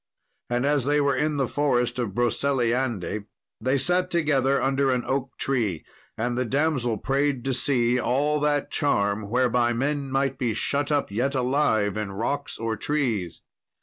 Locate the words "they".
0.85-0.99, 3.61-3.77